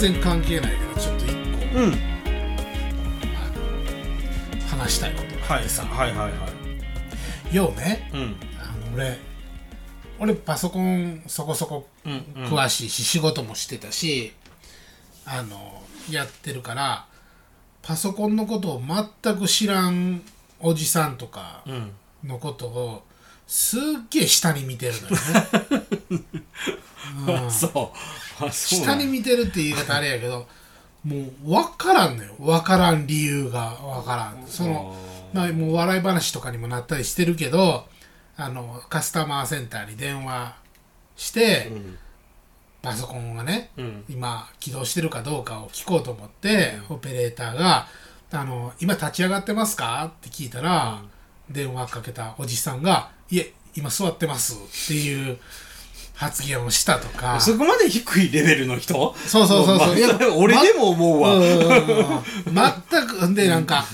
[0.00, 1.78] 全然関係ないけどちょっと一個。
[1.78, 1.94] うん。
[4.66, 6.48] 話したいことがあはいってさ、はいはいは
[7.52, 7.54] い。
[7.54, 8.10] ようね。
[8.14, 8.36] うん。
[8.58, 9.18] あの俺
[10.18, 12.44] 俺パソコンそこそこうんうん。
[12.46, 14.32] 詳しいし、仕事もしてたし
[15.26, 17.06] あのやってるから
[17.82, 18.82] パソコンのことを
[19.22, 20.22] 全く知らん
[20.60, 21.90] おじさんとかうん。
[22.24, 23.02] のことを
[23.50, 25.18] すっげえ下に見てるのよね。
[27.42, 27.92] うあそ
[28.40, 30.46] う下に見てるって言い方あれやけど
[31.04, 32.32] もう分からんのよ。
[32.38, 34.46] 分からん理由が分からん。
[34.46, 34.96] その
[35.32, 37.88] まあもう笑い話とかにもなったりしてるけど
[38.36, 40.54] あのカスタマーセンターに電話
[41.16, 41.98] して、ん。
[42.82, 44.04] パソコンがね、うん。
[44.08, 47.88] 今起動してるかどうかを聞こうと思って、オペレーターが
[48.30, 51.02] 「あの今立ち上がってますか?」って聞いたら、
[51.50, 55.38] 電話かけたおじさんが「いえ今座ってます」っていう
[56.20, 57.40] 発言をしたとか。
[57.40, 59.16] そこまで低いレベルの人？
[59.26, 59.98] そうそうそうそう。
[59.98, 62.22] いやまあ 俺でも思うわ、
[62.90, 63.86] 全くでなんか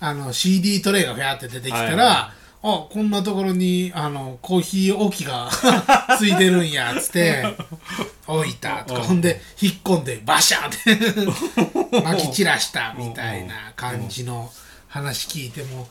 [0.00, 5.50] あの CD トレイがフャーって出てきたら、あこんなところにあのコーヒー置きが
[6.18, 7.44] ついてるんやっつって
[8.26, 9.02] 置いたとか。
[9.02, 14.50] ほんで引っ込んでバシャンって撒き散らしたみたいな感じの
[14.88, 15.88] 話聞いても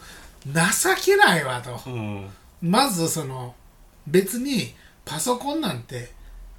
[0.47, 0.61] 情
[0.95, 1.79] けないわと。
[1.85, 2.29] うん
[2.61, 3.55] まずその
[4.07, 6.11] 別にパソコンなんて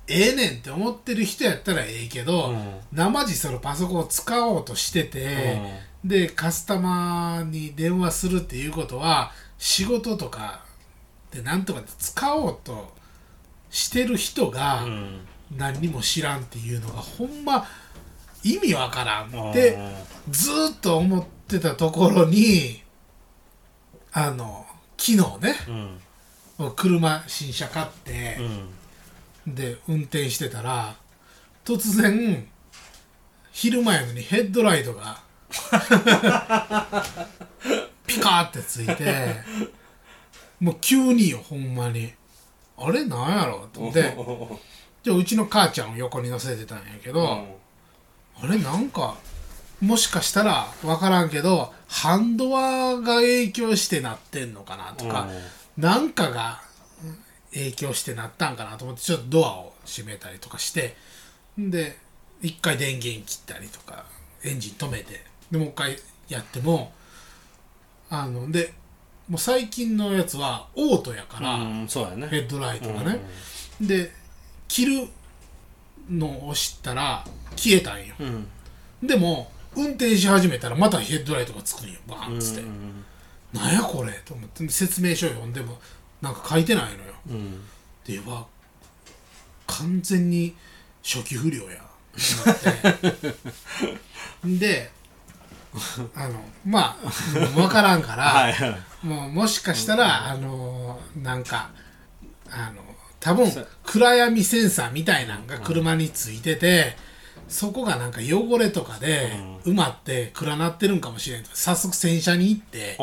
[0.08, 2.80] ええねんって思ってる人やったらええけど、うん。
[2.92, 5.61] 生地そのパソコンを使おうとしてて、
[6.05, 10.64] でカスタマーに電話するっていうことは仕事とか
[11.33, 12.92] でなんとかで使おうと
[13.70, 15.20] してる人がうん。
[15.56, 17.64] 何にも知らんっていうのがほんま
[18.42, 19.79] 意味わからんって
[20.29, 22.83] ずーっと思ってたところに
[24.12, 24.66] あの
[24.98, 25.55] 昨日ね。
[26.58, 26.73] うん。
[26.74, 28.39] 車新車買って。
[29.46, 29.55] う、ん。
[29.55, 30.96] で運転してたら
[31.64, 32.48] 突然
[33.52, 35.20] 昼間やのにヘッドライトが
[38.06, 39.36] ピカーってついて
[40.58, 42.12] もう急によほんまに。
[42.77, 43.05] あれ？
[43.05, 43.68] なんやろ？
[43.73, 44.17] と思って。
[45.05, 47.46] じゃあうちの母ちゃんを横に乗せてたんやけど、
[48.40, 48.58] あれ？
[48.58, 49.17] なんか
[49.81, 55.29] もしかしたら分からんけどハンドアが影響してなってんのかなとか、
[55.77, 56.61] なんかが
[57.05, 57.17] うん
[57.53, 60.97] 影響してなったんかなと思ってちょっとドアを閉めたりとかして
[61.59, 61.97] んで
[62.42, 64.05] 一回電源切ったりとか
[64.45, 65.97] エンジン止めてでもう一回
[66.29, 66.92] やっても
[68.11, 68.75] あので
[69.29, 72.29] もう最近のやつはオートやから、うんそうやね。
[72.29, 73.20] ヘッドライトがね、
[73.81, 74.13] で
[74.69, 75.09] 切る
[76.11, 77.25] のを押したら
[77.57, 78.47] 消えたんよ、うん。
[79.03, 81.98] でも運転し始めたらまたヘッドライトがつくんよ。
[82.07, 83.05] バーンっつって、うん
[83.53, 84.13] なんやこれ？
[84.25, 84.69] と思って。
[84.69, 85.79] 説明書読んでも
[86.20, 87.14] なんか書いてないのよ。
[87.31, 87.63] うん。
[88.05, 88.47] では
[89.67, 90.55] 完全に
[91.03, 91.77] 初期不良や。
[91.77, 92.55] っ
[94.42, 94.91] てで
[96.15, 97.11] あのまあ
[97.55, 99.07] 分からんから、はいはい。
[99.07, 101.70] もうもしかしたら、あのーなんか
[102.51, 102.83] あの
[103.20, 103.47] 多分
[103.85, 106.97] 暗闇センサーみたいなんが車についてて、
[107.48, 109.33] そこがなんか汚れとかで
[109.64, 112.96] 埋まって暗なってるんかもしれんと早速洗車に行って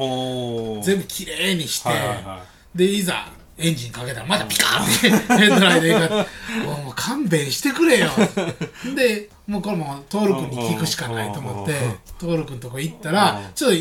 [0.83, 2.43] 全部きれいにして、はいはいは
[2.75, 6.09] でいざエンジンかけたらまたピカーって ヘッドライトでいか
[6.65, 8.09] もう勘弁してくれよ。
[8.95, 11.79] でもうこれもう徹君に聞くしかないと思って
[12.19, 13.77] 徹君のとこ行ったらちょっと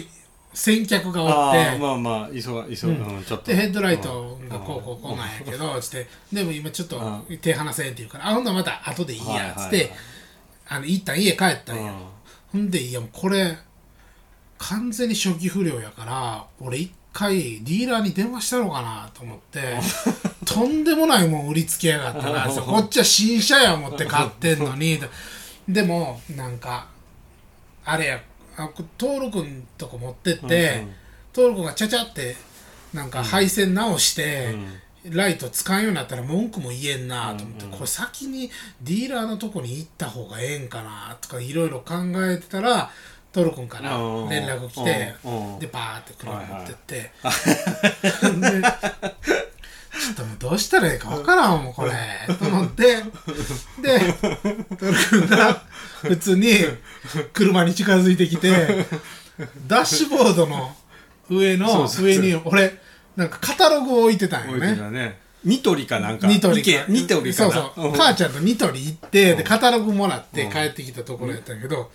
[0.53, 3.51] 先客がおってまあまあ急が急が、うん、ちょっと。
[3.51, 9.93] でヘッドライトがこうこうこうなんやけどつってでも今ちょっと手離せんって言うからあほんならまた後でいいやつっはいはいて
[10.69, 11.93] あの一旦家帰ったんや。
[11.93, 11.99] うん。
[12.53, 13.57] ほんでいやもうこれ
[14.59, 19.79] 完全に初期不良やから俺一回ディーラーに電話したのかなと思って
[20.45, 22.49] とんでもないもん売りつけやがったな。
[22.53, 25.01] そうこっちは新車や思って買ってんのに。
[25.69, 26.89] でもなんか
[27.85, 28.21] あれや
[28.57, 28.69] あ
[28.99, 30.87] 徹君とこ持ってって
[31.33, 32.37] 徹君がちゃちゃって
[32.93, 34.55] なんか配線直して、
[35.11, 38.51] ライト使うようになったら文句も言えんなと思って、これ先に
[38.83, 42.91] ディーラーのとこに行った方がええんかなとかいろいろ考えてたら
[43.33, 47.11] トル君からうん連絡来てうんでバーって車持ってって、で
[49.93, 51.93] ちょっともうどうしたらいいか分からんもんこれ
[52.39, 53.03] と思って。
[53.83, 53.99] で
[54.79, 55.63] トル君が
[56.03, 56.53] 普通に
[57.33, 58.87] 車に近づいてきて
[59.67, 60.77] ダッシュボードの
[61.29, 62.81] 上の上に俺
[63.17, 65.19] なんかカタログを置いてたんよね。
[65.45, 66.27] ニトリかなんか。
[66.27, 67.53] ニトリ池ニトリかな。
[67.53, 67.93] そうそう、ん。
[67.93, 71.91] 母ちゃんとニトリ行ってでカタログもらって帰ってきたところやったんやけど、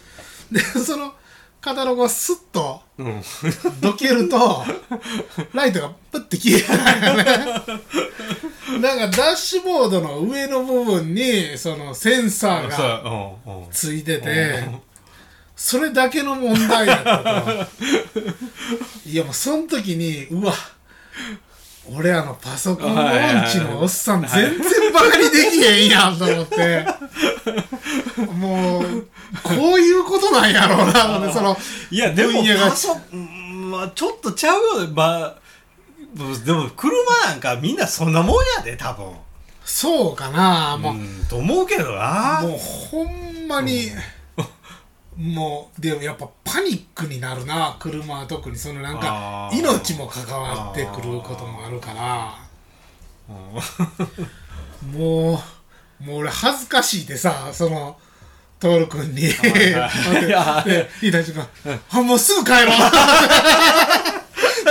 [0.52, 1.14] でその
[1.62, 3.22] カタログをスッとうん。
[3.82, 4.64] どけると
[5.54, 7.26] ライトがプッて消えないよね。
[8.80, 14.68] なんかダッシュボードの上の部分にそのセンサーがついてて
[15.56, 17.68] それだけの問題だったと。
[19.06, 20.54] いやもうその時にうわ
[21.96, 22.98] 俺あのパソコン音
[23.50, 26.86] 痴のおっさん全然バカにできへんやんと思って。
[28.34, 29.06] もう
[29.44, 31.56] こういうことなんやろうな思ってその
[31.92, 35.36] いやでもパソうんまあちょっとちゃうよまあ
[36.46, 36.92] でも車
[37.26, 39.14] なんかみんなそんなもんやで多分。
[39.64, 40.78] そうかな。
[40.78, 42.40] もううんと思うけどな。
[42.42, 43.92] もうほんまに、
[45.18, 48.58] もうでもやっぱパニックになるな車は特に。
[48.58, 52.40] そのなんか命も関わってくることもあるから。
[54.92, 55.40] も
[56.02, 57.96] うもう俺恥ずかしいでさその
[58.60, 59.22] 徹君に。
[59.22, 59.30] で
[61.04, 61.12] いい。
[61.12, 61.48] 大丈夫か
[61.92, 62.70] あもうすぐ帰ろう。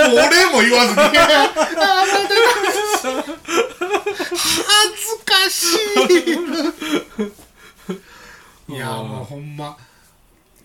[0.09, 0.97] もう俺も言わずに。
[1.07, 1.15] 恥
[5.05, 5.77] ずかし
[8.67, 8.75] い。
[8.75, 9.77] いやもうほんま。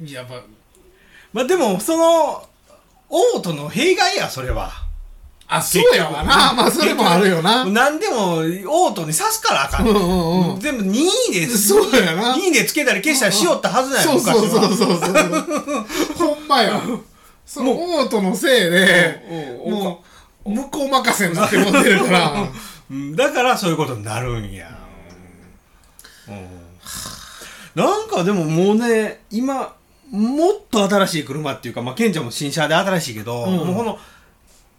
[0.04, 0.42] やっぱ
[1.32, 2.46] まあでもその
[3.08, 4.70] オートの弊害やそれは。
[5.48, 6.54] あそうやわな。
[6.54, 7.64] まあそれもあるよな。
[7.68, 10.60] 何でもオートに刺すからあかん、うんうんうん。
[10.60, 12.34] 全部任意でそうやな。
[12.34, 16.26] 任意でつけたり消したりしよったはずだよそうそうそう昔はそうそう。
[16.34, 16.80] ほんまや。
[17.44, 20.02] そのオートのせいでも
[20.46, 22.32] う向こう任せになって持ってるから。
[22.90, 24.68] うんだからそういうことになるんや、
[26.28, 26.48] うん。
[27.74, 29.74] なんかでももうね今
[30.12, 33.56] もっと新しい車っていうかまあケンちゃんも新車で新しいけど、うん。
[33.56, 33.98] もうこの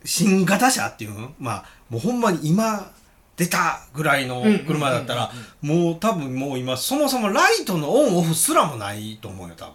[0.06, 1.34] 新型車っていうの？
[1.40, 2.92] まあもうほんまに今
[3.36, 5.32] 出たぐらいの車だったら、
[5.62, 9.74] もう多分もう今そもそもライトのオンオフすらもないと思うよ多分。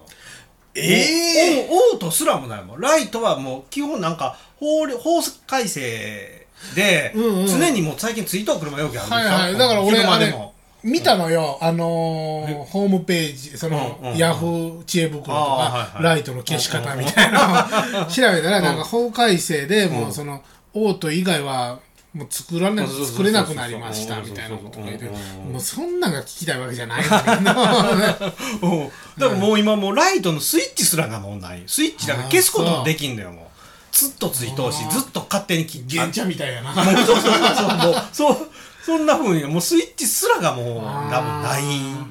[0.75, 6.47] えもうオンオートすらもないもんライトはもう基本なんか法律法改正
[6.77, 10.55] でうんうん常にもう最近ツイートは車よくあるんですよはいはいだから俺あれ昼間でも
[10.85, 11.59] 見たのよ。
[11.61, 16.03] あのーホームページそのうんうんヤフー知恵袋とあーはいかはい。
[16.05, 20.43] ライトの消し方みたいなのを 調べたらなんか法改正でもうその
[20.75, 21.81] オート以外は
[22.15, 25.53] もう作られ作れなくなりましたみたいなこと書いてうんうんうん。
[25.55, 27.09] もうそんなんが聞きたいわけじゃない ん。
[27.09, 31.63] だけどからもう今もうライトのスイッチすらがもうない。
[31.67, 33.45] スイッチだから消すこともできんのよもう。
[33.91, 35.99] ずっとついとうしずっと勝手に切って。
[35.99, 36.73] 原茶みたいやな。
[36.73, 38.49] もうそうそうそうそう
[38.83, 40.67] そんなふうにもうスイッチすらがもう
[41.11, 41.63] 多分ない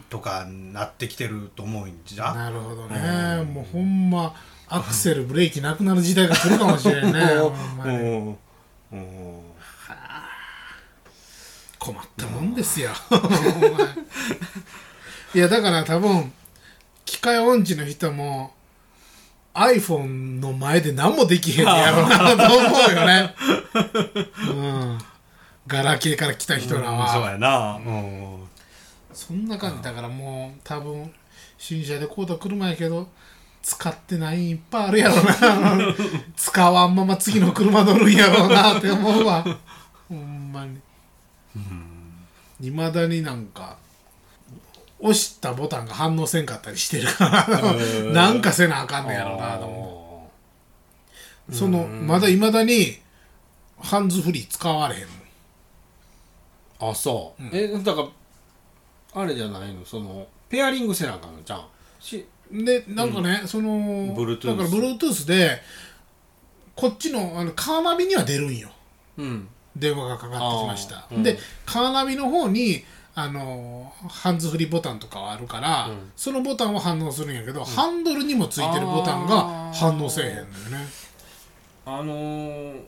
[0.10, 3.44] とかなってきてると思うんじゃなるほどね。
[3.44, 4.36] もうほんま
[4.68, 7.20] アクセルブレーキなくなる時代が来るかもしれんね。
[7.84, 8.38] うん。
[8.92, 9.48] うん。
[11.80, 12.92] 困ったもんですよ。
[15.34, 16.32] いやだから多分
[17.06, 18.54] 機械音痴の人も
[19.54, 23.36] iPhone の前で何もできへんねやろうなと思うよね。
[24.48, 24.98] うん
[25.68, 27.76] ガラケーから来た人らうんそうはやな。
[27.76, 28.48] うん。
[29.14, 29.84] そんな感じ。
[29.84, 31.12] だからもう多分
[31.58, 33.08] 新車で買うた車やけど
[33.62, 35.94] 使ってないいっぱいあるやろな。
[36.38, 39.44] 使わんまま次の車乗るんやろうなって思うわ。
[40.08, 40.80] ほんまに。
[42.62, 43.78] いまだになんか
[45.00, 47.74] 押したボタンが反応せんかったりしてるから。
[47.74, 48.14] ん。
[48.14, 50.30] なんかせなあかんねやろうなと思
[51.50, 51.56] う。
[51.56, 53.00] そのまだいまだに
[53.80, 55.08] ハンズフリー使われへんの
[56.80, 58.08] あそう、えだから
[59.22, 59.86] あれじゃないの？
[59.86, 61.66] そのペアリングせなあかんのじゃん
[62.00, 63.70] しでなんかね、その
[64.16, 65.62] Bluetooth だから Bluetooth で
[66.76, 68.70] こっちのあのカーナビには出るんよ。
[69.18, 69.48] うん。
[69.76, 71.24] 電話がかかってきました、うん。
[71.24, 72.84] でカーナビの方に
[73.16, 76.12] あのハンズフリーボタンとかはあるから、うん。
[76.16, 80.52] そのボタンは反応するんやけど、ハンドルにもついてるボタンが反応せえへんのよね。
[81.86, 82.82] あのー、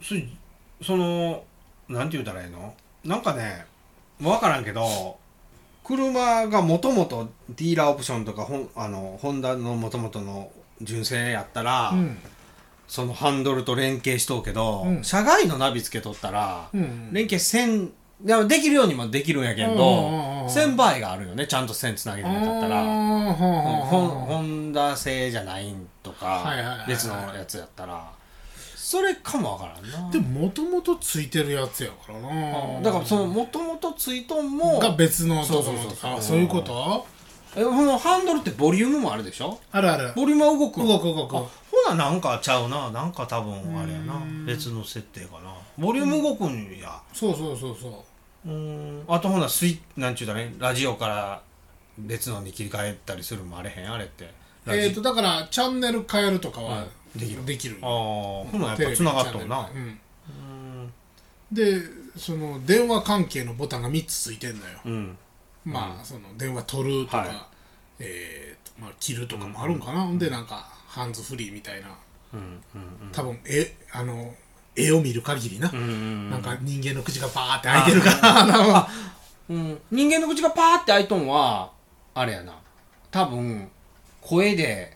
[0.00, 1.44] そその
[1.88, 2.74] なんて言うたらいいの？
[3.04, 3.66] なんかね
[4.20, 5.16] 分からんけど
[5.84, 12.18] 車がもともとディーラーオプションとかあのホンダのもともとの純正やったら、うん。
[12.88, 15.04] そのハンドルと連携しとうけど、うん。
[15.04, 17.12] 車外のナビつけとったら、うん。
[17.12, 17.90] 連携せん
[18.20, 21.46] でもできるようにもできるんやけどせん場合があるよね。
[21.46, 22.82] ちゃんと線つなげてなかったら。
[22.82, 22.86] う
[23.32, 28.12] ほうホンダ製じゃないんとか、別のやつやったら
[28.92, 30.10] それかもわからんな。
[30.10, 32.82] でももともとついてるやつやからな。
[32.82, 36.12] だからそのもともとついとんもが別のそうそうそうそう。
[36.12, 37.06] あそういうこと？
[37.56, 39.58] えこのハンドルってボリュームもあるでしょ？
[39.70, 40.12] あるある。
[40.14, 40.86] ボリュームは動く。
[40.86, 41.50] 動く動くあほ
[41.88, 42.90] ななんかちゃうな。
[42.90, 44.20] なんか多分あれやな。
[44.44, 45.54] 別の設定かな。
[45.78, 47.00] ボリューム動くんや。
[47.14, 48.04] そうそうそうそ
[48.44, 48.50] う。
[48.50, 49.04] うん。
[49.08, 51.40] あとほなスイなんちゅうたらねラジオから
[51.98, 53.90] 別のに切り替えたりするもあれへん？
[53.90, 54.30] あれって。
[54.66, 57.46] えー、とだからチャンネル変えるとかはうんできる。
[57.46, 57.78] できる。
[57.82, 59.68] ああほなやっぱつながっとるな。
[59.74, 60.92] うん。
[61.52, 61.80] で
[62.16, 65.18] その電話関係のボタンが3つついてんのよ、うん。
[65.64, 67.28] まあその電話取るとか、はい。
[68.00, 70.18] えーとまあ、切るとかもあるんかな、ほん。
[70.18, 71.88] でなんかハンズフリーみたいな。
[72.34, 72.38] うん
[72.74, 72.78] う
[73.08, 74.34] ん多分絵あの
[74.74, 78.46] 絵を見る限りな、うんうんなんか人間の口がバーって開いてるから。
[78.46, 78.88] な
[79.50, 79.80] うん。
[79.90, 81.70] 人間の口がパーって開いとんは
[82.14, 82.54] あれやな。
[83.10, 83.70] 多分
[84.22, 84.91] 声で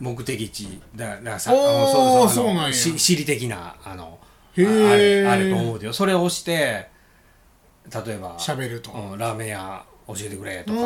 [0.00, 4.62] 目的地だだからさあのそうそうし地理的なあのああ
[4.96, 5.92] れあれと思うよ。
[5.92, 6.88] それを押して
[8.04, 8.90] 例えば喋ると。
[8.92, 10.82] うん、ラーメン屋教えてくれとうか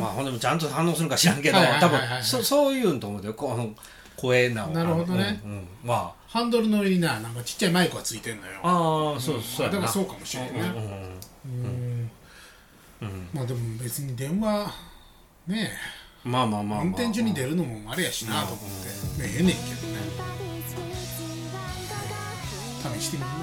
[0.00, 2.20] まあほんでもちゃんと反応するか知らんけどはいはい多はいはい。
[2.20, 3.32] 分そそういうんと思うよ。
[3.34, 3.70] こうあの
[4.16, 4.84] 声なな。
[4.84, 5.40] るほどね。
[5.44, 5.66] うんうん。
[5.84, 8.52] まハンドルの上にななんかちっちゃいマイクがついてんのよ。
[8.62, 9.74] あああそうそうやな。
[9.74, 10.80] だからそうかもしれんねうんうんうん。
[11.62, 12.10] うん。
[13.02, 13.28] うん。
[13.32, 14.72] まあでも別に電話
[15.46, 15.70] ね
[16.24, 16.82] まあまあまあまあ。
[16.82, 19.22] 運転中に出るのもあれやしなと思って。
[19.22, 19.98] ねええねんけどね。
[22.98, 23.34] 試してみるわ。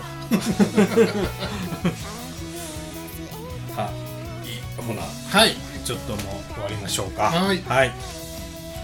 [3.78, 3.92] あ
[4.46, 4.48] い。
[4.54, 5.56] いほなはい。
[5.86, 6.20] ちょっともう
[6.54, 7.24] 終わりましょうか。
[7.24, 7.62] はい。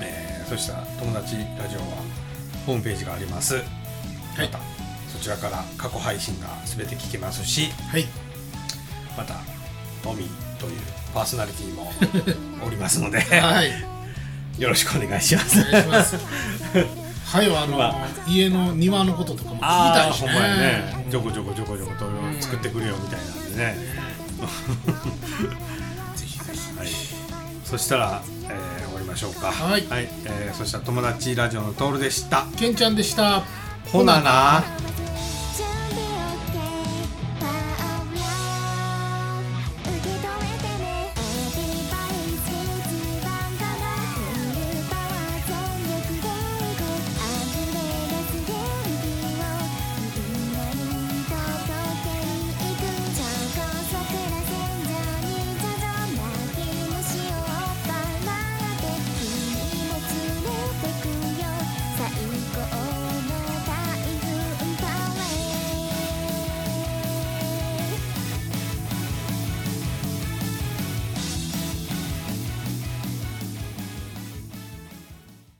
[0.01, 1.85] えーそしたら友達ラジオは
[2.65, 3.55] ホームページがあります。
[3.55, 3.65] はい。
[4.37, 4.59] また
[5.11, 8.05] そちらから過去配信が全て聞けますしはい。
[9.17, 9.33] また
[10.03, 10.79] トミーという
[11.17, 11.91] パーソナリティも
[12.63, 13.71] おりますのではい。
[14.61, 15.59] よろしくお願いします。
[15.61, 16.15] お願いします。
[17.25, 19.61] はいあの、ま家の庭のこととかも聞き
[19.95, 20.29] たいしね。
[20.29, 21.03] ああほんまやね。
[21.05, 22.05] うんちょこちょこちょこちょこと
[22.41, 23.77] 作ってくれよみたいなんでね、
[26.15, 26.77] ぜひぜひ。
[26.77, 26.87] はい、
[27.65, 29.51] そしたら、えー終わりましょうか。
[29.51, 29.87] はい。
[29.91, 32.45] えーそしたら友達ラジオのトールでした。
[32.57, 33.41] けんちゃんでした。
[33.91, 34.63] ほなな